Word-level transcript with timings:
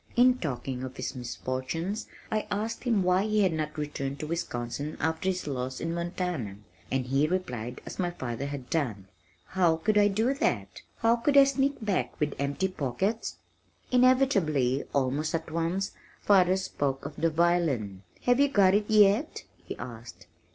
In 0.15 0.39
talking 0.39 0.81
of 0.81 0.97
his 0.97 1.15
misfortunes, 1.15 2.07
I 2.31 2.47
asked 2.49 2.85
him 2.85 3.03
why 3.03 3.21
he 3.21 3.43
had 3.43 3.53
not 3.53 3.77
returned 3.77 4.19
to 4.21 4.25
Wisconsin 4.25 4.97
after 4.99 5.29
his 5.29 5.45
loss 5.45 5.79
in 5.79 5.93
Montana, 5.93 6.57
and 6.91 7.05
he 7.05 7.27
replied, 7.27 7.81
as 7.85 7.99
my 7.99 8.09
father 8.09 8.47
had 8.47 8.67
done. 8.71 9.05
"How 9.49 9.75
could 9.77 9.99
I 9.99 10.07
do 10.07 10.33
that? 10.33 10.81
How 11.01 11.17
could 11.17 11.37
I 11.37 11.43
sneak 11.43 11.85
back 11.85 12.19
with 12.19 12.33
empty 12.39 12.67
pockets?" 12.67 13.35
Inevitably, 13.91 14.85
almost 14.91 15.35
at 15.35 15.51
once, 15.51 15.91
father 16.19 16.57
spoke 16.57 17.05
of 17.05 17.15
the 17.17 17.29
violin. 17.29 18.01
"Have 18.23 18.39
you 18.39 18.47
got 18.49 18.73
it 18.73 18.89
yet?" 18.89 19.43
he 19.63 19.77
asked. 19.77 20.25